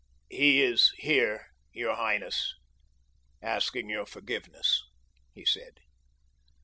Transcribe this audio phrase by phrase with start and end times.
[0.31, 2.55] "He is here, your highness,
[3.39, 4.83] asking your forgiveness,"
[5.35, 5.77] he said.